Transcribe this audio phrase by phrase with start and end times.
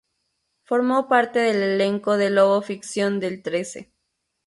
[0.63, 3.91] Formó parte del elenco de "Lobo", ficción de El Trece.